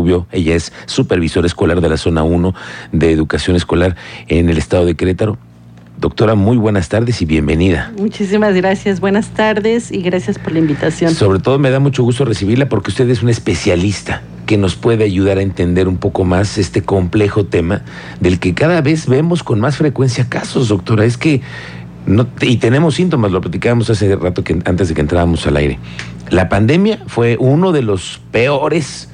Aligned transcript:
Rubio. 0.00 0.26
Ella 0.32 0.56
es 0.56 0.72
supervisora 0.86 1.46
escolar 1.46 1.80
de 1.80 1.88
la 1.90 1.98
zona 1.98 2.22
1 2.22 2.54
de 2.92 3.12
educación 3.12 3.54
escolar 3.54 3.96
en 4.28 4.48
el 4.48 4.56
estado 4.56 4.86
de 4.86 4.94
Querétaro. 4.94 5.36
Doctora, 5.98 6.34
muy 6.34 6.56
buenas 6.56 6.88
tardes 6.88 7.20
y 7.20 7.26
bienvenida. 7.26 7.92
Muchísimas 7.98 8.54
gracias, 8.54 9.00
buenas 9.00 9.28
tardes 9.34 9.92
y 9.92 10.00
gracias 10.00 10.38
por 10.38 10.54
la 10.54 10.60
invitación. 10.60 11.14
Sobre 11.14 11.40
todo 11.40 11.58
me 11.58 11.68
da 11.68 11.78
mucho 11.80 12.02
gusto 12.02 12.24
recibirla 12.24 12.70
porque 12.70 12.90
usted 12.90 13.10
es 13.10 13.22
una 13.22 13.30
especialista 13.30 14.22
que 14.46 14.56
nos 14.56 14.76
puede 14.76 15.04
ayudar 15.04 15.36
a 15.36 15.42
entender 15.42 15.86
un 15.86 15.98
poco 15.98 16.24
más 16.24 16.56
este 16.56 16.80
complejo 16.80 17.44
tema 17.44 17.82
del 18.20 18.40
que 18.40 18.54
cada 18.54 18.80
vez 18.80 19.06
vemos 19.06 19.42
con 19.42 19.60
más 19.60 19.76
frecuencia 19.76 20.26
casos, 20.30 20.68
doctora. 20.68 21.04
Es 21.04 21.18
que 21.18 21.42
no, 22.06 22.26
y 22.40 22.56
tenemos 22.56 22.94
síntomas, 22.94 23.30
lo 23.30 23.42
platicábamos 23.42 23.90
hace 23.90 24.16
rato 24.16 24.42
que 24.42 24.58
antes 24.64 24.88
de 24.88 24.94
que 24.94 25.02
entrábamos 25.02 25.46
al 25.46 25.58
aire. 25.58 25.78
La 26.30 26.48
pandemia 26.48 27.02
fue 27.06 27.36
uno 27.38 27.72
de 27.72 27.82
los 27.82 28.22
peores 28.30 29.09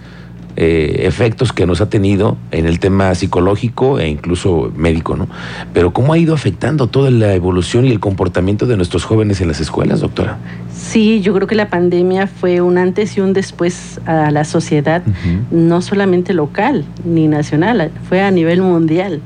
eh, 0.56 1.02
efectos 1.06 1.52
que 1.52 1.66
nos 1.66 1.80
ha 1.80 1.90
tenido 1.90 2.36
en 2.50 2.66
el 2.66 2.78
tema 2.80 3.14
psicológico 3.14 3.98
e 3.98 4.08
incluso 4.08 4.72
médico, 4.74 5.16
¿no? 5.16 5.28
Pero 5.72 5.92
cómo 5.92 6.12
ha 6.12 6.18
ido 6.18 6.34
afectando 6.34 6.86
toda 6.86 7.10
la 7.10 7.34
evolución 7.34 7.84
y 7.84 7.90
el 7.90 8.00
comportamiento 8.00 8.66
de 8.66 8.76
nuestros 8.76 9.04
jóvenes 9.04 9.40
en 9.40 9.48
las 9.48 9.60
escuelas, 9.60 10.00
doctora. 10.00 10.38
Sí, 10.72 11.20
yo 11.20 11.34
creo 11.34 11.46
que 11.46 11.54
la 11.54 11.68
pandemia 11.68 12.26
fue 12.26 12.60
un 12.60 12.78
antes 12.78 13.16
y 13.16 13.20
un 13.20 13.32
después 13.32 14.00
a 14.06 14.30
la 14.30 14.44
sociedad, 14.44 15.02
no 15.50 15.82
solamente 15.82 16.32
local 16.32 16.84
ni 17.04 17.28
nacional, 17.28 17.90
fue 18.08 18.22
a 18.22 18.30
nivel 18.30 18.62
mundial. 18.62 19.20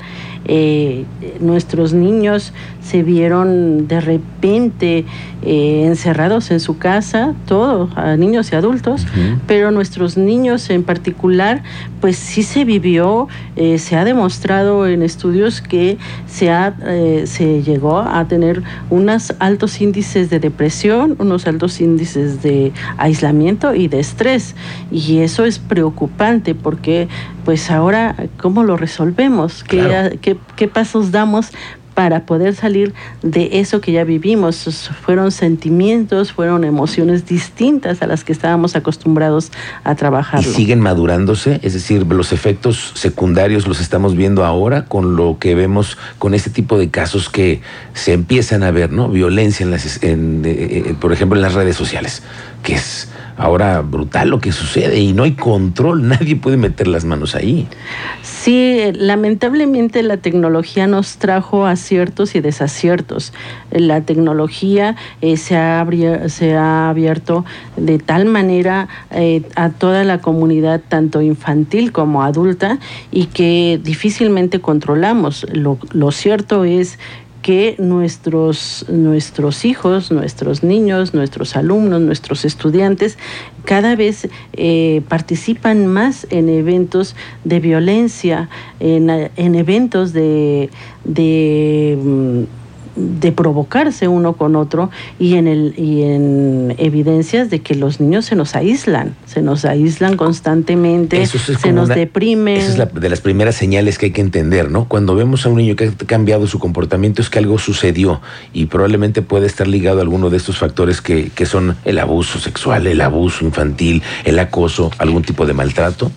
Eh, 0.52 1.04
nuestros 1.38 1.92
niños 1.92 2.52
se 2.82 3.04
vieron 3.04 3.86
de 3.86 4.00
repente 4.00 5.04
eh, 5.42 5.84
encerrados 5.86 6.50
en 6.50 6.58
su 6.58 6.76
casa, 6.76 7.34
todos, 7.46 7.90
niños 8.18 8.50
y 8.50 8.56
adultos, 8.56 9.06
pero 9.46 9.70
nuestros 9.70 10.16
niños 10.16 10.68
en 10.70 10.82
particular, 10.82 11.62
pues 12.00 12.16
sí 12.16 12.42
se 12.42 12.64
vivió, 12.64 13.28
eh, 13.56 13.78
se 13.78 13.96
ha 13.96 14.04
demostrado 14.04 14.86
en 14.86 15.02
estudios 15.02 15.60
que 15.60 15.98
se, 16.26 16.50
ha, 16.50 16.74
se 17.24 17.62
llegó 17.62 17.98
a 17.98 18.26
tener 18.26 18.62
unos 18.88 19.34
altos 19.38 19.80
índices 19.80 20.30
de 20.30 20.40
depresión, 20.40 21.16
unos 21.18 21.46
altos 21.46 21.80
índices 21.80 22.42
de 22.42 22.72
aislamiento 22.96 23.74
y 23.74 23.88
de 23.88 24.00
estrés. 24.00 24.54
Y 24.90 25.18
eso 25.18 25.44
es 25.44 25.58
preocupante 25.58 26.54
porque 26.54 27.08
pues 27.44 27.70
ahora, 27.70 28.14
¿cómo 28.38 28.64
lo 28.64 28.76
resolvemos? 28.76 29.64
¿Qué, 29.64 30.18
qué, 30.20 30.36
qué 30.56 30.68
pasos 30.68 31.10
damos 31.10 31.50
para 32.00 32.24
poder 32.24 32.54
salir 32.54 32.94
de 33.20 33.60
eso 33.60 33.82
que 33.82 33.92
ya 33.92 34.04
vivimos. 34.04 34.90
Fueron 35.04 35.30
sentimientos, 35.30 36.32
fueron 36.32 36.64
emociones 36.64 37.26
distintas 37.26 38.00
a 38.00 38.06
las 38.06 38.24
que 38.24 38.32
estábamos 38.32 38.74
acostumbrados 38.74 39.52
a 39.84 39.94
trabajar. 39.96 40.40
¿Y 40.40 40.44
siguen 40.44 40.80
madurándose? 40.80 41.60
Es 41.62 41.74
decir, 41.74 42.06
los 42.06 42.32
efectos 42.32 42.92
secundarios 42.94 43.68
los 43.68 43.82
estamos 43.82 44.16
viendo 44.16 44.46
ahora 44.46 44.86
con 44.86 45.14
lo 45.14 45.36
que 45.38 45.54
vemos 45.54 45.98
con 46.18 46.32
este 46.32 46.48
tipo 46.48 46.78
de 46.78 46.88
casos 46.88 47.28
que 47.28 47.60
se 47.92 48.14
empiezan 48.14 48.62
a 48.62 48.70
ver, 48.70 48.90
¿no? 48.90 49.10
Violencia, 49.10 49.64
en 49.64 49.70
las, 49.70 49.98
eh, 49.98 50.00
eh, 50.02 50.94
por 50.98 51.12
ejemplo, 51.12 51.36
en 51.36 51.42
las 51.42 51.52
redes 51.52 51.76
sociales, 51.76 52.22
que 52.62 52.76
es 52.76 53.10
ahora 53.40 53.80
brutal 53.80 54.28
lo 54.28 54.38
que 54.38 54.52
sucede 54.52 55.00
y 55.00 55.12
no 55.14 55.22
hay 55.22 55.32
control, 55.32 56.06
nadie 56.08 56.36
puede 56.36 56.58
meter 56.58 56.86
las 56.86 57.04
manos 57.04 57.34
ahí. 57.34 57.66
Sí, 58.22 58.80
lamentablemente 58.94 60.02
la 60.02 60.18
tecnología 60.18 60.86
nos 60.86 61.16
trajo 61.16 61.66
aciertos 61.66 62.34
y 62.34 62.40
desaciertos. 62.40 63.32
La 63.70 64.02
tecnología 64.02 64.96
eh, 65.22 65.38
se, 65.38 65.56
ha 65.56 65.86
se, 66.28 66.54
ha 66.54 66.90
abierto 66.90 67.44
de 67.76 67.98
tal 67.98 68.26
manera 68.26 68.88
eh, 69.10 69.42
a 69.56 69.70
toda 69.70 70.04
la 70.04 70.18
comunidad, 70.18 70.82
tanto 70.86 71.22
infantil 71.22 71.92
como 71.92 72.22
adulta, 72.22 72.78
y 73.10 73.26
que 73.26 73.80
difícilmente 73.82 74.60
controlamos. 74.60 75.46
Lo, 75.52 75.78
lo 75.92 76.10
cierto 76.10 76.64
es 76.64 76.98
que 77.50 77.74
nuestros, 77.78 78.86
nuestros 78.88 79.64
hijos, 79.64 80.12
nuestros 80.12 80.62
niños, 80.62 81.14
nuestros 81.14 81.56
alumnos, 81.56 82.00
nuestros 82.00 82.44
estudiantes 82.44 83.18
cada 83.64 83.96
vez 83.96 84.28
eh, 84.52 85.02
participan 85.08 85.88
más 85.88 86.28
en 86.30 86.48
eventos 86.48 87.16
de 87.42 87.58
violencia, 87.58 88.48
en, 88.78 89.10
en 89.10 89.54
eventos 89.56 90.12
de, 90.12 90.70
de 91.02 91.98
mm, 92.00 92.59
de 92.96 93.32
provocarse 93.32 94.08
uno 94.08 94.34
con 94.34 94.56
otro 94.56 94.90
y 95.18 95.36
en 95.36 95.46
el 95.46 95.74
y 95.76 96.02
en 96.02 96.74
evidencias 96.78 97.50
de 97.50 97.60
que 97.60 97.74
los 97.74 98.00
niños 98.00 98.24
se 98.26 98.36
nos 98.36 98.54
aíslan, 98.56 99.14
se 99.26 99.42
nos 99.42 99.64
aíslan 99.64 100.16
constantemente, 100.16 101.24
se 101.26 101.72
nos 101.72 101.88
deprimen. 101.88 102.56
Esa 102.56 102.84
es 102.84 102.94
de 102.94 103.08
las 103.08 103.20
primeras 103.20 103.54
señales 103.54 103.98
que 103.98 104.06
hay 104.06 104.12
que 104.12 104.20
entender, 104.20 104.70
¿no? 104.70 104.86
Cuando 104.86 105.14
vemos 105.14 105.46
a 105.46 105.48
un 105.48 105.56
niño 105.56 105.76
que 105.76 105.86
ha 105.86 106.06
cambiado 106.06 106.46
su 106.46 106.58
comportamiento 106.58 107.22
es 107.22 107.30
que 107.30 107.38
algo 107.38 107.58
sucedió 107.58 108.20
y 108.52 108.66
probablemente 108.66 109.22
puede 109.22 109.46
estar 109.46 109.66
ligado 109.66 109.98
a 109.98 110.02
alguno 110.02 110.30
de 110.30 110.36
estos 110.36 110.58
factores 110.58 111.00
que, 111.00 111.30
que 111.30 111.46
son 111.46 111.76
el 111.84 111.98
abuso 111.98 112.38
sexual, 112.38 112.86
el 112.86 113.00
abuso 113.00 113.44
infantil, 113.44 114.02
el 114.24 114.38
acoso, 114.38 114.90
algún 114.98 115.22
tipo 115.22 115.46
de 115.46 115.52
maltrato. 115.52 116.10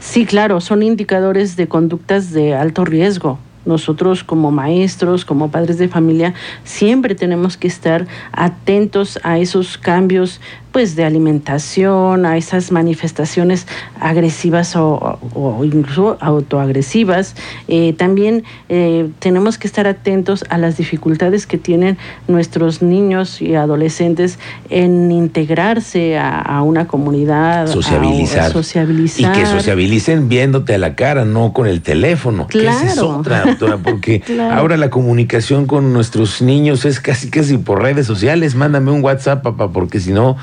Sí, 0.00 0.26
claro, 0.26 0.60
son 0.60 0.82
indicadores 0.82 1.56
de 1.56 1.68
conductas 1.68 2.32
de 2.32 2.54
alto 2.54 2.84
riesgo 2.84 3.38
nosotros 3.68 4.24
como 4.24 4.50
maestros, 4.50 5.24
como 5.24 5.50
padres 5.50 5.78
de 5.78 5.86
familia, 5.88 6.34
siempre 6.64 7.14
tenemos 7.14 7.56
que 7.56 7.68
estar 7.68 8.06
atentos 8.32 9.18
a 9.22 9.38
esos 9.38 9.78
cambios 9.78 10.40
pues 10.72 10.96
de 10.96 11.04
alimentación, 11.04 12.26
a 12.26 12.36
esas 12.36 12.72
manifestaciones 12.72 13.66
agresivas 14.00 14.74
o, 14.76 15.18
incluso 15.64 16.18
autoagresivas. 16.20 17.34
Eh, 17.68 17.94
también 17.94 18.44
eh, 18.68 19.08
tenemos 19.18 19.58
que 19.58 19.66
estar 19.66 19.86
atentos 19.86 20.44
a 20.50 20.58
las 20.58 20.76
dificultades 20.76 21.46
que 21.46 21.58
tienen 21.58 21.98
nuestros 22.26 22.82
niños 22.82 23.40
y 23.40 23.54
adolescentes 23.54 24.38
en 24.70 25.10
integrarse 25.10 26.18
a, 26.18 26.62
una 26.62 26.86
comunidad. 26.86 27.66
Sociabilizar. 27.66 28.52
sociabilizar. 28.52 29.36
Y 29.36 29.38
que 29.38 29.46
sociabilicen 29.46 30.28
viéndote 30.28 30.74
a 30.74 30.78
la 30.78 30.94
cara, 30.94 31.24
no 31.24 31.52
con 31.52 31.66
el 31.66 31.82
teléfono. 31.82 32.46
Claro. 32.48 32.78
esa 32.78 32.92
es 32.92 32.98
otra, 32.98 33.44
doctora, 33.44 33.78
porque 33.78 34.22
ahora 34.52 34.76
la 34.76 34.90
comunicación 34.90 35.66
con 35.66 35.92
nuestros 35.92 36.42
niños 36.42 36.84
es 36.84 37.00
casi 37.00 37.30
casi 37.30 37.58
por 37.58 37.82
redes 37.82 38.06
sociales. 38.06 38.54
Mándame 38.54 38.90
un 38.90 39.02
WhatsApp, 39.02 39.42
papá, 39.42 39.70
porque 39.70 40.00
si 40.00 40.12
no 40.12 40.36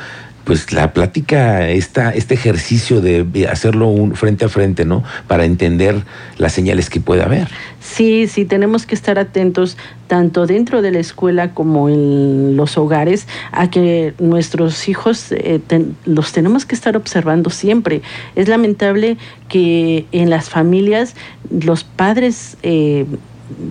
pues 0.45 0.72
la 0.72 0.94
plática, 0.94 1.67
esta, 1.69 2.11
este 2.11 2.35
ejercicio 2.35 3.01
de 3.01 3.47
hacerlo 3.51 3.88
un, 3.88 4.16
frente 4.16 4.45
a 4.45 4.50
frente, 4.50 4.85
¿no? 4.85 5.03
Para 5.28 5.45
entender 5.45 6.03
las 6.38 6.53
señales 6.53 6.89
que 6.89 7.01
puede 7.01 7.23
haber. 7.23 7.50
Sí, 7.79 8.28
sí, 8.28 8.45
tenemos 8.45 8.85
que 8.85 8.95
estar 8.95 9.19
atentos 9.19 9.78
tanto 10.07 10.47
dentro 10.47 10.81
de 10.81 10.91
la 10.91 11.00
escuela 11.00 11.53
como 11.53 11.89
en 11.89 12.56
los 12.57 12.78
hogares 12.78 13.28
a 13.51 13.69
que 13.69 14.13
nuestros 14.19 14.88
hijos 14.88 15.31
eh, 15.31 15.61
los 16.06 16.31
tenemos 16.31 16.66
que 16.66 16.75
estar 16.75 16.95
observando 16.95 17.50
siempre. 17.50 18.01
Es 18.35 18.47
lamentable 18.47 19.17
que 19.50 20.06
en 20.12 20.29
las 20.29 20.50
familias 20.50 21.16
los 21.50 21.83
padres 21.83 22.57
eh, 22.63 23.06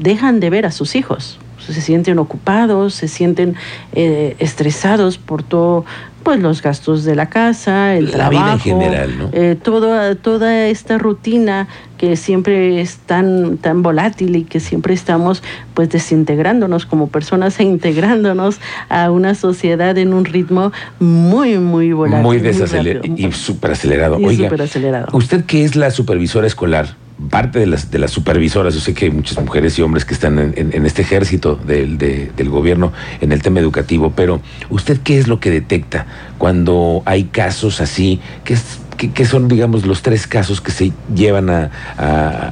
dejan 0.01 0.41
de 0.41 0.51
ver 0.51 0.67
a 0.67 0.71
sus 0.71 0.95
hijos 0.95 1.39
se 1.73 1.81
sienten 1.81 2.19
ocupados, 2.19 2.95
se 2.95 3.09
sienten 3.09 3.57
eh, 3.95 4.37
estresados 4.39 5.19
por 5.19 5.43
todo 5.43 5.85
pues 6.25 6.41
los 6.41 6.63
gastos 6.63 7.05
de 7.05 7.15
la 7.15 7.29
casa, 7.29 7.95
el 7.95 8.07
la 8.07 8.11
trabajo, 8.11 8.33
vida 8.33 8.53
en 8.53 8.61
general, 8.61 9.19
¿no? 9.19 9.31
Eh, 9.33 9.57
todo, 9.63 10.17
toda 10.17 10.67
esta 10.67 10.99
rutina 10.99 11.69
que 11.99 12.17
siempre 12.17 12.81
es 12.81 12.97
tan, 12.97 13.59
tan 13.59 13.83
volátil 13.83 14.35
y 14.37 14.45
que 14.45 14.59
siempre 14.59 14.95
estamos 14.95 15.43
pues 15.75 15.91
desintegrándonos 15.91 16.87
como 16.87 17.09
personas 17.09 17.61
e 17.61 17.65
integrándonos 17.65 18.59
a 18.89 19.11
una 19.11 19.35
sociedad 19.35 19.97
en 19.99 20.13
un 20.13 20.25
ritmo 20.25 20.73
muy, 20.99 21.59
muy 21.59 21.93
volátil. 21.93 22.23
Muy 22.23 22.39
desacelerado 22.39 23.07
y 23.07 23.31
súper 23.33 23.73
acelerado. 23.73 24.17
Oiga, 24.17 24.49
acelerado. 24.63 25.17
usted 25.17 25.45
que 25.45 25.65
es 25.65 25.77
la 25.77 25.91
supervisora 25.91 26.47
escolar, 26.47 26.97
parte 27.31 27.61
de 27.61 27.67
las, 27.67 27.91
de 27.91 27.99
las 27.99 28.11
supervisoras, 28.11 28.75
yo 28.75 28.81
sé 28.81 28.93
que 28.93 29.07
hay 29.07 29.11
muchas 29.11 29.43
mujeres 29.43 29.79
y 29.79 29.83
hombres 29.83 30.05
que 30.05 30.15
están 30.15 30.39
en, 30.39 30.87
este 30.87 31.03
ejército 31.03 31.55
del, 31.57 31.97
del, 31.97 32.49
gobierno 32.49 32.93
en 33.21 33.33
el 33.33 33.41
tema 33.41 33.61
educativo, 33.61 34.13
pero 34.15 34.41
¿usted 34.69 34.99
qué 35.03 35.19
es 35.19 35.29
lo 35.29 35.39
que 35.39 35.51
detecta 35.51 36.07
cuando 36.39 37.03
hay 37.05 37.25
casos 37.25 37.81
así? 37.81 38.21
¿Qué, 38.45 39.25
son, 39.25 39.49
digamos, 39.49 39.87
los 39.87 40.03
tres 40.03 40.27
casos 40.27 40.61
que 40.61 40.73
se 40.73 40.93
llevan 41.15 41.51
a, 41.51 41.71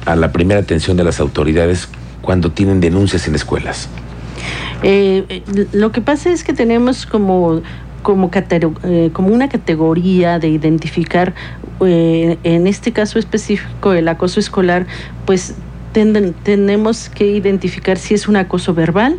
a, 0.05 0.15
la 0.15 0.31
primera 0.31 0.61
atención 0.61 0.97
de 0.97 1.03
las 1.03 1.19
autoridades 1.19 1.89
cuando 2.21 2.51
tienen 2.51 2.79
denuncias 2.79 3.27
en 3.27 3.35
escuelas? 3.35 3.89
Eh, 4.81 5.43
lo 5.71 5.91
que 5.91 6.01
pasa 6.01 6.31
es 6.31 6.43
que 6.43 6.53
tenemos 6.53 7.05
como 7.05 7.61
como, 8.03 8.29
eh, 8.83 9.09
como 9.13 9.29
una 9.29 9.49
categoría 9.49 10.37
de 10.37 10.49
identificar, 10.49 11.33
eh, 11.85 12.37
en 12.43 12.67
este 12.67 12.91
caso 12.91 13.19
específico, 13.19 13.93
el 13.93 14.07
acoso 14.07 14.39
escolar, 14.39 14.85
pues 15.25 15.55
tenemos 15.93 17.09
que 17.09 17.27
identificar 17.27 17.97
si 17.97 18.15
es 18.15 18.27
un 18.27 18.35
acoso 18.35 18.73
verbal, 18.73 19.17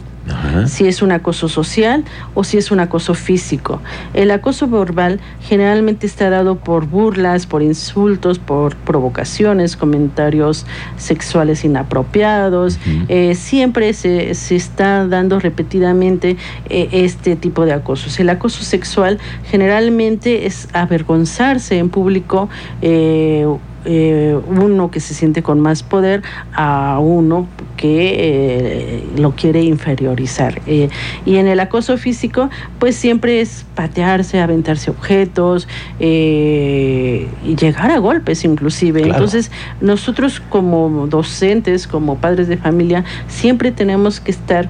si 0.66 0.86
es 0.86 1.02
un 1.02 1.12
acoso 1.12 1.48
social 1.48 2.04
o 2.34 2.44
si 2.44 2.58
es 2.58 2.70
un 2.70 2.80
acoso 2.80 3.14
físico. 3.14 3.80
El 4.14 4.30
acoso 4.30 4.66
verbal 4.68 5.20
generalmente 5.40 6.06
está 6.06 6.30
dado 6.30 6.56
por 6.56 6.86
burlas, 6.86 7.46
por 7.46 7.62
insultos, 7.62 8.38
por 8.38 8.76
provocaciones, 8.76 9.76
comentarios 9.76 10.66
sexuales 10.96 11.64
inapropiados. 11.64 12.78
Eh, 13.08 13.34
siempre 13.34 13.92
se, 13.92 14.30
está 14.30 15.06
dando 15.06 15.40
repetidamente 15.40 16.36
eh, 16.68 16.88
este 16.92 17.36
tipo 17.36 17.64
de 17.66 17.72
acosos. 17.72 18.18
El 18.20 18.30
acoso 18.30 18.64
sexual 18.64 19.18
generalmente 19.50 20.46
es 20.46 20.68
avergonzarse 20.72 21.78
en 21.78 21.90
público. 21.90 22.48
Eh, 22.82 23.46
eh, 23.84 24.38
uno 24.46 24.90
que 24.90 25.00
se 25.00 25.14
siente 25.14 25.42
con 25.42 25.60
más 25.60 25.82
poder 25.82 26.22
a 26.54 26.98
uno 27.00 27.46
que 27.76 28.14
eh, 28.16 29.04
lo 29.16 29.32
quiere 29.32 29.62
inferiorizar. 29.62 30.62
Eh, 30.66 30.88
y 31.26 31.36
en 31.36 31.48
el 31.48 31.60
acoso 31.60 31.98
físico, 31.98 32.48
pues 32.78 32.96
siempre 32.96 33.40
es 33.40 33.66
patearse, 33.74 34.40
aventarse 34.40 34.90
objetos 34.90 35.68
y 36.00 37.26
llegar 37.56 37.90
a 37.90 37.98
golpes 37.98 38.44
inclusive. 38.44 39.02
Entonces, 39.02 39.50
nosotros 39.80 40.40
como 40.48 41.06
docentes, 41.06 41.86
como 41.86 42.16
padres 42.16 42.48
de 42.48 42.56
familia, 42.56 43.04
siempre 43.28 43.70
tenemos 43.70 44.20
que 44.20 44.30
estar 44.30 44.68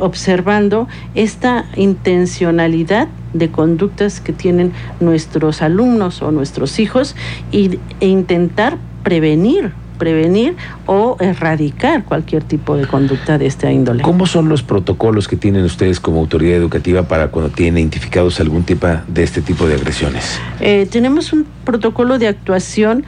observando 0.00 0.88
esta 1.14 1.66
intencionalidad 1.76 3.08
de 3.32 3.50
conductas 3.50 4.20
que 4.20 4.32
tienen 4.32 4.72
nuestros 5.00 5.62
alumnos 5.62 6.22
o 6.22 6.30
nuestros 6.30 6.78
hijos 6.78 7.16
y, 7.50 7.78
e 8.00 8.06
intentar 8.06 8.78
prevenir 9.02 9.72
prevenir 10.02 10.56
o 10.86 11.16
erradicar 11.20 12.04
cualquier 12.04 12.42
tipo 12.42 12.76
de 12.76 12.88
conducta 12.88 13.38
de 13.38 13.46
esta 13.46 13.70
índole. 13.70 14.02
¿Cómo 14.02 14.26
son 14.26 14.48
los 14.48 14.64
protocolos 14.64 15.28
que 15.28 15.36
tienen 15.36 15.62
ustedes 15.62 16.00
como 16.00 16.18
autoridad 16.18 16.56
educativa 16.56 17.04
para 17.04 17.28
cuando 17.28 17.52
tienen 17.52 17.78
identificados 17.78 18.40
algún 18.40 18.64
tipo 18.64 18.88
de 19.06 19.22
este 19.22 19.42
tipo 19.42 19.68
de 19.68 19.76
agresiones? 19.76 20.40
Eh, 20.58 20.88
tenemos 20.90 21.32
un 21.32 21.46
protocolo 21.64 22.18
de 22.18 22.26
actuación 22.26 23.04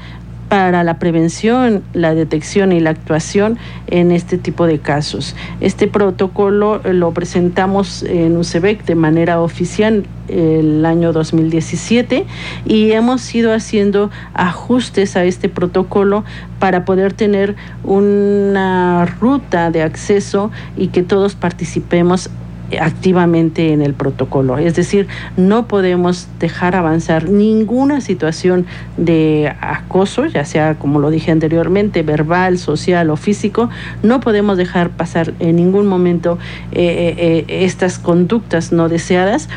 para 0.54 0.84
la 0.84 1.00
prevención, 1.00 1.82
la 1.94 2.14
detección 2.14 2.70
y 2.70 2.78
la 2.78 2.90
actuación 2.90 3.58
en 3.88 4.12
este 4.12 4.38
tipo 4.38 4.68
de 4.68 4.78
casos. 4.78 5.34
Este 5.60 5.88
protocolo 5.88 6.80
lo 6.84 7.10
presentamos 7.10 8.04
en 8.04 8.36
UCEBEC 8.36 8.84
de 8.84 8.94
manera 8.94 9.40
oficial 9.40 10.06
el 10.28 10.86
año 10.86 11.12
2017 11.12 12.24
y 12.66 12.92
hemos 12.92 13.34
ido 13.34 13.52
haciendo 13.52 14.12
ajustes 14.32 15.16
a 15.16 15.24
este 15.24 15.48
protocolo 15.48 16.22
para 16.60 16.84
poder 16.84 17.14
tener 17.14 17.56
una 17.82 19.06
ruta 19.06 19.72
de 19.72 19.82
acceso 19.82 20.52
y 20.76 20.86
que 20.86 21.02
todos 21.02 21.34
participemos 21.34 22.30
activamente 22.80 23.72
en 23.72 23.82
el 23.82 23.94
protocolo. 23.94 24.58
Es 24.58 24.74
decir, 24.74 25.06
no 25.36 25.68
podemos 25.68 26.28
dejar 26.40 26.76
avanzar 26.76 27.28
ninguna 27.28 28.00
situación 28.00 28.66
de 28.96 29.54
acoso, 29.60 30.26
ya 30.26 30.44
sea, 30.44 30.74
como 30.76 30.98
lo 30.98 31.10
dije 31.10 31.30
anteriormente, 31.30 32.02
verbal, 32.02 32.58
social 32.58 33.10
o 33.10 33.16
físico, 33.16 33.70
no 34.02 34.20
podemos 34.20 34.56
dejar 34.56 34.90
pasar 34.90 35.34
en 35.40 35.56
ningún 35.56 35.86
momento 35.86 36.38
eh, 36.72 37.14
eh, 37.18 37.44
eh, 37.48 37.64
estas 37.64 37.98
conductas 37.98 38.72
no 38.72 38.88
deseadas 38.88 39.48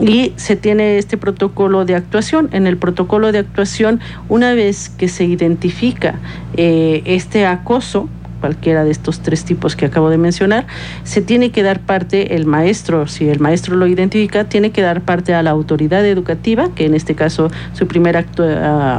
y 0.00 0.32
se 0.36 0.56
tiene 0.56 0.98
este 0.98 1.16
protocolo 1.16 1.84
de 1.84 1.94
actuación. 1.94 2.48
En 2.52 2.66
el 2.66 2.76
protocolo 2.76 3.32
de 3.32 3.38
actuación, 3.38 4.00
una 4.28 4.54
vez 4.54 4.88
que 4.88 5.08
se 5.08 5.24
identifica 5.24 6.18
este 6.56 7.46
acoso, 7.46 8.08
cualquiera 8.40 8.84
de 8.84 8.90
estos 8.90 9.20
tres 9.20 9.44
tipos 9.44 9.76
que 9.76 9.86
acabo 9.86 10.10
de 10.10 10.18
mencionar, 10.18 10.66
se 11.04 11.22
tiene 11.22 11.50
que 11.50 11.62
dar 11.62 11.80
parte 11.80 12.34
el 12.36 12.46
maestro, 12.46 13.06
si 13.06 13.28
el 13.28 13.40
maestro 13.40 13.76
lo 13.76 13.86
identifica, 13.86 14.44
tiene 14.44 14.70
que 14.70 14.82
dar 14.82 15.02
parte 15.02 15.34
a 15.34 15.42
la 15.42 15.50
autoridad 15.50 16.04
educativa, 16.06 16.70
que 16.74 16.86
en 16.86 16.94
este 16.94 17.14
caso 17.14 17.50
su 17.72 17.86
primera 17.86 18.24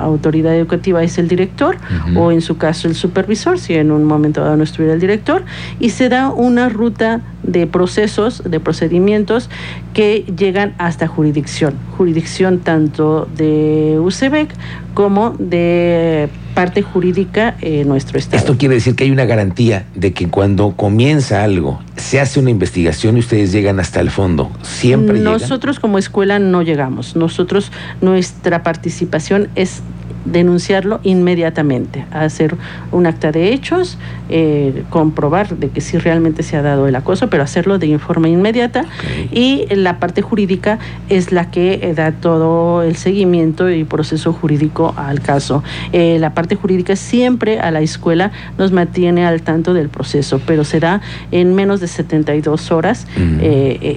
autoridad 0.03 0.55
educativa 0.55 1.03
es 1.03 1.17
el 1.17 1.27
director, 1.27 1.77
o 2.15 2.31
en 2.31 2.41
su 2.41 2.57
caso 2.57 2.87
el 2.87 2.95
supervisor, 2.95 3.59
si 3.59 3.75
en 3.75 3.91
un 3.91 4.03
momento 4.03 4.41
dado 4.41 4.57
no 4.57 4.63
estuviera 4.63 4.93
el 4.93 4.99
director, 4.99 5.43
y 5.79 5.89
se 5.89 6.09
da 6.09 6.29
una 6.29 6.69
ruta 6.69 7.21
de 7.51 7.67
procesos, 7.67 8.43
de 8.45 8.59
procedimientos 8.59 9.49
que 9.93 10.25
llegan 10.37 10.75
hasta 10.77 11.07
jurisdicción, 11.07 11.75
jurisdicción 11.97 12.59
tanto 12.59 13.27
de 13.35 13.97
UCEBEC 13.99 14.49
como 14.93 15.31
de 15.39 16.29
parte 16.53 16.81
jurídica 16.81 17.55
en 17.61 17.87
nuestro 17.87 18.19
Estado. 18.19 18.37
Esto 18.37 18.57
quiere 18.57 18.75
decir 18.75 18.95
que 18.95 19.05
hay 19.05 19.11
una 19.11 19.25
garantía 19.25 19.85
de 19.95 20.13
que 20.13 20.27
cuando 20.27 20.73
comienza 20.75 21.43
algo, 21.43 21.79
se 21.95 22.19
hace 22.19 22.39
una 22.39 22.49
investigación 22.49 23.17
y 23.17 23.21
ustedes 23.21 23.51
llegan 23.51 23.79
hasta 23.79 24.01
el 24.01 24.09
fondo. 24.09 24.51
Siempre. 24.61 25.19
Nosotros 25.19 25.79
como 25.79 25.97
escuela 25.97 26.37
no 26.39 26.61
llegamos. 26.61 27.15
Nosotros, 27.15 27.71
nuestra 28.01 28.63
participación 28.63 29.49
es 29.55 29.81
denunciarlo 30.25 30.99
inmediatamente, 31.03 32.05
hacer 32.11 32.55
un 32.91 33.07
acta 33.07 33.31
de 33.31 33.53
hechos, 33.53 33.97
eh, 34.29 34.83
comprobar 34.89 35.57
de 35.57 35.69
que 35.69 35.81
sí 35.81 35.97
realmente 35.97 36.43
se 36.43 36.55
ha 36.57 36.61
dado 36.61 36.87
el 36.87 36.95
acoso, 36.95 37.29
pero 37.29 37.43
hacerlo 37.43 37.79
de 37.79 37.97
forma 37.99 38.29
inmediata. 38.29 38.85
Y 39.31 39.65
la 39.71 39.99
parte 39.99 40.21
jurídica 40.21 40.79
es 41.09 41.31
la 41.31 41.49
que 41.51 41.79
eh, 41.81 41.93
da 41.93 42.11
todo 42.11 42.83
el 42.83 42.95
seguimiento 42.95 43.69
y 43.69 43.83
proceso 43.83 44.33
jurídico 44.33 44.93
al 44.97 45.21
caso. 45.21 45.63
Eh, 45.93 46.17
la 46.19 46.33
parte 46.33 46.55
jurídica 46.55 46.95
siempre 46.95 47.59
a 47.59 47.71
la 47.71 47.81
escuela 47.81 48.31
nos 48.57 48.71
mantiene 48.71 49.25
al 49.25 49.41
tanto 49.41 49.73
del 49.73 49.89
proceso, 49.89 50.41
pero 50.45 50.63
será 50.63 51.01
en 51.31 51.55
menos 51.55 51.79
de 51.79 51.87
72 51.87 52.71
horas 52.71 53.07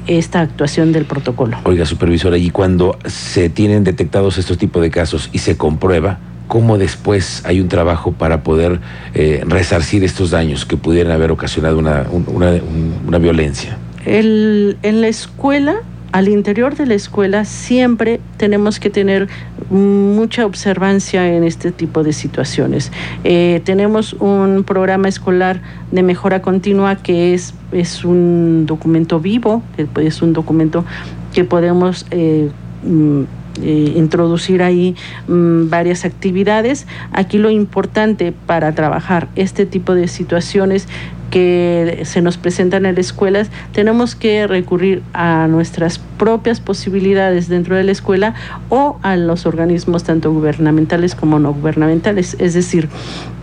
esta 0.07 0.41
actuación 0.41 0.93
del 0.93 1.05
protocolo. 1.05 1.59
Oiga, 1.65 1.85
supervisora, 1.85 2.39
y 2.39 2.51
cuando 2.51 2.99
se 3.07 3.49
tienen 3.51 3.85
detectados 3.85 4.39
estos 4.39 4.59
tipos 4.59 4.83
de 4.83 4.91
casos 4.91 5.29
y 5.33 5.39
se 5.39 5.57
comprueba, 5.57 6.19
cómo 6.53 6.77
después 6.77 7.41
hay 7.47 7.63
un 7.63 7.69
trabajo 7.69 8.13
para 8.13 8.43
poder 8.43 8.79
eh, 9.15 9.43
resarcir 9.47 10.05
estos 10.05 10.33
daños 10.33 10.67
que 10.67 10.77
pudieran 10.77 11.11
haber 11.11 11.31
ocasionado 11.31 11.79
una, 11.79 12.05
una, 12.11 13.19
violencia. 13.19 13.79
En 14.05 15.01
la 15.01 15.09
escuela, 15.09 15.77
al 16.13 16.29
interior 16.29 16.77
de 16.77 16.85
la 16.85 16.93
escuela, 16.93 17.47
siempre 17.47 18.21
tenemos 18.37 18.81
que 18.81 18.91
tener 18.91 19.29
mucha 19.71 20.45
observancia 20.45 21.27
en 21.27 21.43
este 21.43 21.73
tipo 21.73 22.03
de 22.03 22.13
situaciones. 22.13 22.93
Eh, 23.25 23.63
tenemos 23.65 24.13
un 24.13 24.63
programa 24.63 25.09
escolar 25.09 25.63
de 25.91 26.03
mejora 26.03 26.43
continua 26.43 26.97
que 26.97 27.33
es, 27.33 27.55
es 27.73 28.05
un 28.05 28.67
documento 28.67 29.21
vivo, 29.21 29.63
es 29.97 30.21
un 30.21 30.35
documento 30.35 30.85
que 31.33 31.45
podemos... 31.45 32.05
Eh, 32.11 32.51
mm, 32.85 33.23
eh, 33.61 33.93
introducir 33.97 34.63
ahí 34.63 34.97
mm, 35.29 35.69
varias 35.69 36.05
actividades. 36.05 36.87
Aquí 37.13 37.39
lo 37.39 37.51
importante 37.51 38.33
para 38.33 38.75
trabajar 38.75 39.29
este 39.37 39.67
tipo 39.67 39.95
de 39.95 40.09
situaciones 40.09 40.89
que 41.33 42.03
se 42.05 42.21
nos 42.21 42.37
presentan 42.37 42.85
en 42.85 42.95
las 42.95 43.07
escuelas, 43.07 43.51
tenemos 43.73 44.15
que 44.15 44.47
recurrir 44.47 45.03
a 45.15 45.49
nuestras 45.49 45.99
propias 45.99 46.61
posibilidades 46.61 47.49
dentro 47.49 47.75
de 47.75 47.85
la 47.85 47.93
escuela 47.93 48.35
o 48.69 48.99
a 49.03 49.17
los 49.17 49.47
organismos 49.47 50.05
tanto 50.05 50.31
gubernamentales 50.31 51.15
como 51.15 51.39
no 51.39 51.55
gubernamentales. 51.55 52.37
Es 52.39 52.53
decir, 52.53 52.91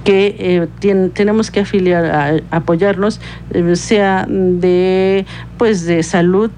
que 0.03 0.35
eh, 0.37 1.09
tenemos 1.13 1.49
que 1.49 1.61
afiliar, 1.61 2.43
apoyarnos, 2.51 3.19
eh, 3.49 3.75
sea 3.75 4.27
de, 4.29 5.25
pues, 5.57 5.85
de 5.87 6.03
salud, 6.03 6.51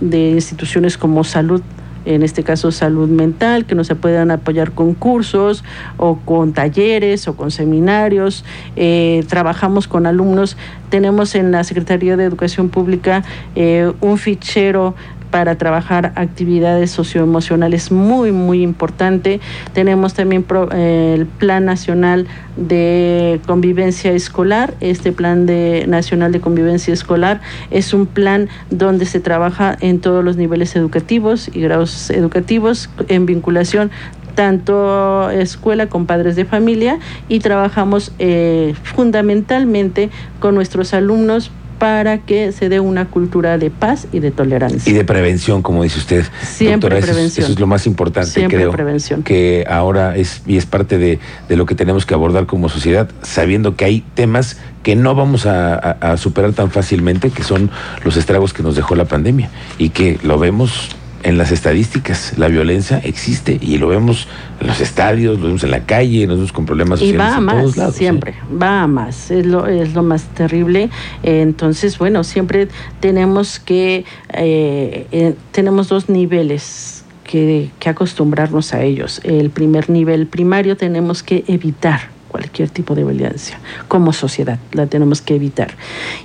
de 0.00 0.30
instituciones 0.32 0.98
como 0.98 1.22
salud 1.22 1.62
en 2.04 2.22
este 2.22 2.42
caso 2.42 2.70
salud 2.70 3.08
mental, 3.08 3.64
que 3.64 3.74
nos 3.74 3.88
puedan 4.00 4.30
apoyar 4.30 4.72
con 4.72 4.94
cursos 4.94 5.64
o 5.96 6.18
con 6.18 6.52
talleres 6.52 7.28
o 7.28 7.36
con 7.36 7.50
seminarios. 7.50 8.44
Eh, 8.76 9.24
trabajamos 9.28 9.88
con 9.88 10.06
alumnos. 10.06 10.56
Tenemos 10.90 11.34
en 11.34 11.50
la 11.50 11.64
Secretaría 11.64 12.16
de 12.16 12.24
Educación 12.24 12.68
Pública 12.68 13.24
eh, 13.54 13.92
un 14.00 14.18
fichero 14.18 14.94
para 15.34 15.58
trabajar 15.58 16.12
actividades 16.14 16.92
socioemocionales 16.92 17.90
muy, 17.90 18.30
muy 18.30 18.62
importante. 18.62 19.40
Tenemos 19.72 20.14
también 20.14 20.46
eh, 20.72 21.16
el 21.18 21.26
Plan 21.26 21.64
Nacional 21.64 22.28
de 22.56 23.40
Convivencia 23.44 24.12
Escolar. 24.12 24.74
Este 24.78 25.10
Plan 25.10 25.44
de, 25.44 25.86
Nacional 25.88 26.30
de 26.30 26.40
Convivencia 26.40 26.94
Escolar 26.94 27.40
es 27.72 27.92
un 27.94 28.06
plan 28.06 28.48
donde 28.70 29.06
se 29.06 29.18
trabaja 29.18 29.76
en 29.80 29.98
todos 29.98 30.24
los 30.24 30.36
niveles 30.36 30.76
educativos 30.76 31.50
y 31.52 31.62
grados 31.62 32.10
educativos 32.10 32.88
en 33.08 33.26
vinculación 33.26 33.90
tanto 34.36 35.30
escuela 35.30 35.88
con 35.88 36.06
padres 36.06 36.36
de 36.36 36.44
familia 36.44 36.98
y 37.28 37.40
trabajamos 37.40 38.12
eh, 38.20 38.74
fundamentalmente 38.82 40.10
con 40.38 40.54
nuestros 40.54 40.94
alumnos 40.94 41.50
para 41.84 42.16
que 42.16 42.50
se 42.52 42.70
dé 42.70 42.80
una 42.80 43.04
cultura 43.10 43.58
de 43.58 43.68
paz 43.68 44.06
y 44.10 44.20
de 44.20 44.30
tolerancia. 44.30 44.90
Y 44.90 44.94
de 44.94 45.04
prevención, 45.04 45.60
como 45.60 45.82
dice 45.82 45.98
usted. 45.98 46.24
Siempre 46.42 46.72
Doctora, 46.88 46.96
eso 46.98 47.06
es- 47.08 47.12
prevención. 47.12 47.44
Eso, 47.44 47.52
es 47.52 47.60
lo 47.60 47.66
más 47.66 47.86
importante, 47.86 48.30
Siempre 48.30 48.56
creo. 48.56 48.70
prevención. 48.72 49.22
Que 49.22 49.66
ahora 49.68 50.16
es, 50.16 50.40
y 50.46 50.56
es 50.56 50.64
parte 50.64 50.96
de, 50.96 51.18
de 51.46 51.56
lo 51.56 51.66
que 51.66 51.74
tenemos 51.74 52.06
que 52.06 52.14
abordar 52.14 52.46
como 52.46 52.70
sociedad, 52.70 53.10
sabiendo 53.20 53.76
que 53.76 53.84
hay 53.84 54.02
temas 54.14 54.56
que 54.82 54.96
no 54.96 55.14
vamos 55.14 55.44
a, 55.44 55.74
a- 55.74 56.12
a 56.12 56.16
superar 56.16 56.54
tan 56.54 56.70
fácilmente, 56.70 57.28
que 57.28 57.42
son 57.42 57.70
los 58.02 58.16
estragos 58.16 58.54
que 58.54 58.62
nos 58.62 58.76
dejó 58.76 58.94
la 58.94 59.04
pandemia. 59.04 59.50
Y 59.76 59.90
que 59.90 60.18
lo 60.22 60.38
vemos 60.38 60.88
en 61.24 61.38
las 61.38 61.50
estadísticas. 61.50 62.34
La 62.38 62.48
violencia 62.48 62.98
existe 62.98 63.58
y 63.60 63.78
lo 63.78 63.88
vemos 63.88 64.28
en 64.60 64.66
los 64.66 64.80
estadios, 64.80 65.40
lo 65.40 65.46
vemos 65.46 65.64
en 65.64 65.70
la 65.70 65.84
calle, 65.84 66.26
nos 66.26 66.36
vemos 66.36 66.52
con 66.52 66.66
problemas 66.66 67.00
Y 67.00 67.12
sociales 67.12 67.26
va 67.26 67.34
a 67.34 67.38
en 67.38 67.44
más, 67.44 67.56
todos 67.56 67.76
lados. 67.76 67.94
¿eh? 67.94 67.98
siempre, 67.98 68.34
va 68.62 68.82
a 68.82 68.86
más, 68.86 69.30
es 69.30 69.46
lo, 69.46 69.66
es 69.66 69.94
lo 69.94 70.02
más 70.02 70.24
terrible. 70.34 70.90
Eh, 71.22 71.40
entonces, 71.40 71.98
bueno, 71.98 72.22
siempre 72.22 72.68
tenemos 73.00 73.58
que, 73.58 74.04
eh, 74.32 75.06
eh, 75.10 75.34
tenemos 75.50 75.88
dos 75.88 76.08
niveles 76.08 77.04
que, 77.24 77.70
que 77.78 77.88
acostumbrarnos 77.88 78.74
a 78.74 78.82
ellos. 78.82 79.20
El 79.24 79.50
primer 79.50 79.90
nivel 79.90 80.26
primario 80.26 80.76
tenemos 80.76 81.22
que 81.22 81.44
evitar 81.48 82.12
cualquier 82.28 82.68
tipo 82.68 82.94
de 82.96 83.04
violencia 83.04 83.60
como 83.86 84.12
sociedad, 84.12 84.58
la 84.72 84.86
tenemos 84.86 85.20
que 85.20 85.36
evitar. 85.36 85.74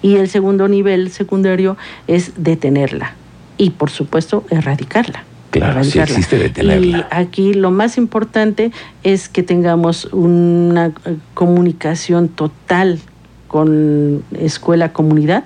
Y 0.02 0.16
el 0.16 0.28
segundo 0.28 0.68
nivel 0.68 1.12
secundario 1.12 1.78
es 2.08 2.34
detenerla 2.36 3.14
y, 3.60 3.72
por 3.72 3.92
supuesto, 3.92 4.44
erradicarla. 4.50 5.26
Claro, 5.52 5.84
si 5.84 6.00
existe, 6.00 6.38
detenerla. 6.38 6.98
Y 6.98 7.06
aquí 7.12 7.54
lo 7.54 7.70
más 7.70 7.98
importante 7.98 8.72
es 9.04 9.30
que 9.30 9.44
tengamos 9.44 10.06
una 10.06 10.88
eh, 10.88 11.18
comunicación 11.34 12.30
total 12.30 13.00
con 13.48 14.24
escuela-comunidad. 14.40 15.44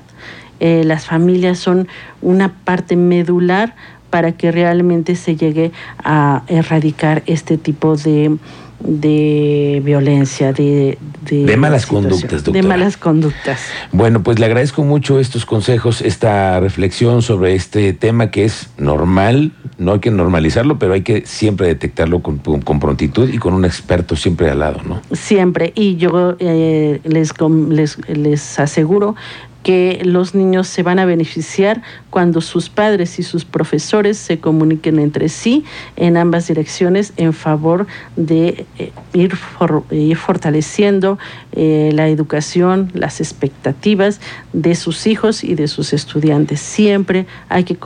Eh, 0.59 0.83
las 0.85 1.05
familias 1.05 1.57
son 1.57 1.87
una 2.21 2.53
parte 2.53 2.95
medular 2.95 3.75
para 4.09 4.33
que 4.33 4.51
realmente 4.51 5.15
se 5.15 5.35
llegue 5.35 5.71
a 5.97 6.43
erradicar 6.47 7.23
este 7.25 7.57
tipo 7.57 7.95
de, 7.95 8.37
de 8.85 9.81
violencia, 9.83 10.53
de, 10.53 10.97
De 11.29 11.57
malas 11.57 11.85
conductas, 11.85 12.43
De 12.43 12.51
doctora. 12.51 12.67
malas 12.67 12.97
conductas. 12.97 13.61
Bueno, 13.91 14.23
pues 14.23 14.39
le 14.39 14.45
agradezco 14.45 14.83
mucho 14.83 15.19
estos 15.19 15.45
consejos, 15.45 16.01
esta 16.01 16.59
reflexión 16.59 17.21
sobre 17.21 17.55
este 17.55 17.93
tema 17.93 18.29
que 18.29 18.45
es 18.45 18.69
normal, 18.77 19.51
no 19.77 19.93
hay 19.93 19.99
que 19.99 20.11
normalizarlo, 20.11 20.79
pero 20.79 20.93
hay 20.93 21.01
que 21.01 21.25
siempre 21.25 21.67
detectarlo 21.67 22.21
con, 22.21 22.39
prontitud 22.79 23.29
y 23.29 23.37
con 23.37 23.53
un 23.53 23.65
experto 23.65 24.15
siempre 24.15 24.49
al 24.49 24.59
lado, 24.59 24.81
¿no? 24.83 25.01
Siempre. 25.11 25.71
Y 25.75 25.95
yo 25.95 26.35
eh, 26.39 26.99
les, 27.03 27.33
les, 27.69 27.97
les 28.09 28.59
aseguro 28.59 29.15
que 29.63 30.01
los 30.03 30.35
niños 30.35 30.67
se 30.67 30.83
van 30.83 30.99
a 30.99 31.05
beneficiar 31.05 31.81
cuando 32.09 32.41
sus 32.41 32.69
padres 32.69 33.17
y 33.17 33.23
sus 33.23 33.45
profesores 33.45 34.17
se 34.17 34.39
comuniquen 34.39 34.99
entre 34.99 35.29
sí 35.29 35.63
en 35.95 36.17
ambas 36.17 36.47
direcciones 36.47 37.13
en 37.17 37.33
favor 37.33 37.87
de 38.15 38.65
eh, 38.77 38.91
ir, 39.13 39.35
for- 39.35 39.83
ir 39.89 40.17
fortaleciendo 40.17 41.17
eh, 41.53 41.91
la 41.93 42.09
educación, 42.09 42.91
las 42.93 43.21
expectativas 43.21 44.19
de 44.51 44.75
sus 44.75 45.07
hijos 45.07 45.43
y 45.43 45.55
de 45.55 45.67
sus 45.67 45.93
estudiantes. 45.93 46.59
Siempre 46.59 47.25
hay 47.49 47.63
que, 47.63 47.77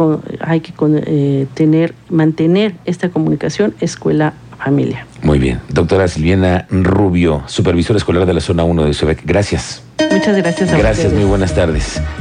hay 0.42 0.60
que 0.62 0.74
eh, 1.06 1.48
tener, 1.54 1.94
mantener 2.10 2.76
esta 2.86 3.10
comunicación 3.10 3.76
Muy 5.24 5.40
bien. 5.40 5.60
Doctora 5.70 6.08
Silviana 6.08 6.68
Rubio, 6.70 7.44
supervisora 7.48 7.98
escolar 7.98 8.26
de 8.26 8.34
la 8.34 8.42
zona 8.42 8.64
1 8.64 8.86
de 8.86 8.94
SUBEC. 8.94 9.22
Gracias. 9.26 9.82
Muchas 10.12 10.38
gracias 10.38 10.72
a 10.72 10.78
Gracias, 10.78 11.06
ustedes. 11.08 11.14
muy 11.22 11.30
buenas 11.30 11.54
tardes. 11.54 12.02